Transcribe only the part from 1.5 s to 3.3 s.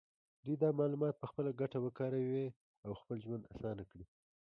ګټه وکاروي او خپل